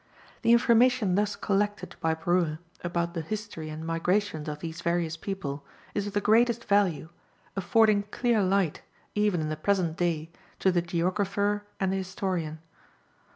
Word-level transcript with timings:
The 0.41 0.51
information 0.51 1.13
thus 1.13 1.35
collected 1.35 1.95
by 1.99 2.15
Brue 2.15 2.57
about 2.83 3.13
the 3.13 3.21
history 3.21 3.69
and 3.69 3.85
migrations 3.85 4.47
of 4.49 4.57
these 4.57 4.81
various 4.81 5.15
people, 5.15 5.63
is 5.93 6.07
of 6.07 6.13
the 6.13 6.19
greatest 6.19 6.65
value, 6.65 7.09
affording 7.55 8.05
clear 8.09 8.41
light, 8.41 8.81
even 9.13 9.41
in 9.41 9.49
the 9.49 9.55
present 9.55 9.97
day, 9.97 10.31
to 10.57 10.71
the 10.71 10.81
geographer 10.81 11.65
and 11.79 11.93
the 11.93 11.97
historian. 11.97 12.57